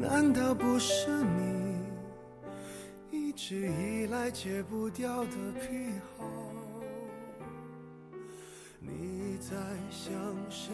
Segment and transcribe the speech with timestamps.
[0.00, 1.76] 难道不是你
[3.10, 6.24] 一直以来戒不掉的癖好？
[8.80, 9.54] 你在
[9.90, 10.14] 想
[10.48, 10.72] 谁？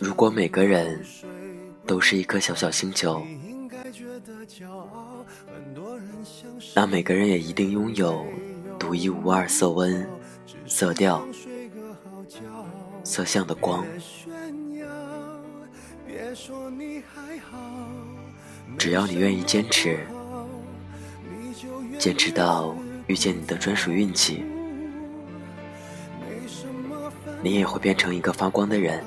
[0.00, 1.04] 如果每个人
[1.86, 3.22] 都是一颗小小星球，
[6.74, 8.24] 那每个人也一定拥有
[8.78, 10.08] 独一无二色温、
[10.66, 11.22] 色调。
[13.04, 13.84] 色相的光，
[18.78, 20.06] 只要你愿意坚持，
[21.98, 24.44] 坚持到遇见你的专属运气，
[27.42, 29.04] 你也会变成一个发光的人。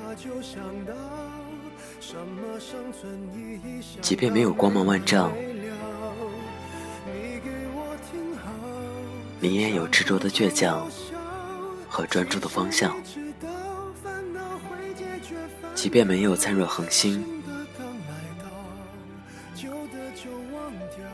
[4.00, 5.30] 即便没有光芒万丈，
[9.40, 10.88] 你也有执着的倔强
[11.88, 12.96] 和专注的方向。
[15.74, 17.22] 即便没有灿若恒星，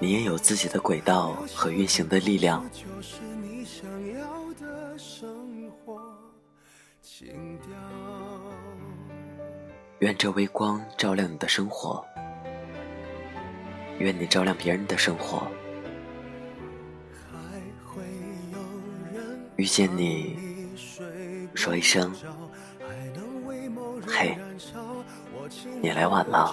[0.02, 2.68] 你也有自己的轨道和运行的力量。
[10.00, 12.04] 愿这微光照亮你的生活，
[14.00, 15.46] 愿你照亮别人的生活。
[19.54, 20.36] 遇见你，
[21.54, 22.12] 说一声。
[24.04, 24.36] 嘿，
[25.80, 26.52] 你来晚了，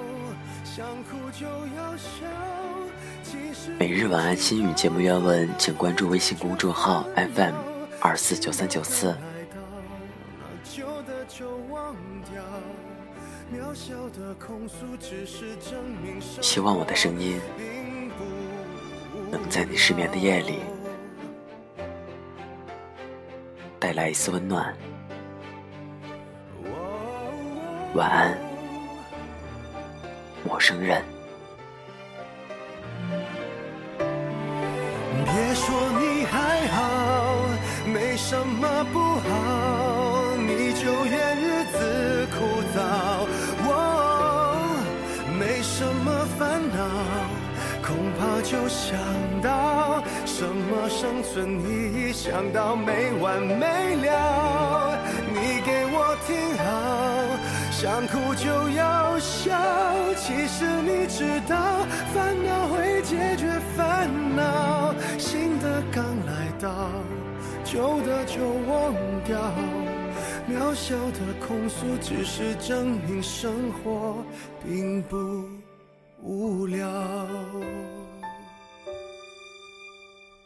[3.77, 7.53] 每日晚安心语节目原文，请关注微信公众号 FM
[7.99, 9.13] 二四九三九四。
[16.41, 17.37] 希望我的声音
[19.29, 20.59] 能在你失眠的夜里
[23.77, 24.73] 带来一丝温暖。
[27.93, 28.37] 晚安，
[30.43, 31.01] 陌生人。
[35.23, 35.65] 别说
[35.99, 36.79] 你还好，
[37.85, 42.77] 没什么不好，你就怨日子枯燥。
[43.63, 43.69] 我
[45.39, 46.77] 没什么烦恼，
[47.85, 48.97] 恐怕就想
[49.41, 54.97] 到什么生存意义，想到没完没了。
[55.33, 56.63] 你给我听好。
[57.71, 59.57] 想哭就要笑，
[60.15, 61.57] 其实你知道，
[62.13, 64.93] 烦恼会解决烦恼。
[65.17, 66.91] 新的刚来到，
[67.63, 68.93] 旧的就忘
[69.25, 69.39] 掉。
[70.47, 74.17] 渺小的控诉，只是证明生活
[74.63, 75.43] 并不
[76.21, 76.87] 无聊。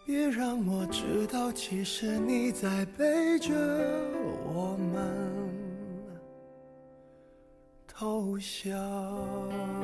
[0.05, 3.53] 别让我知道，其实你在背着
[4.45, 5.15] 我们。
[7.97, 9.74] 偷笑。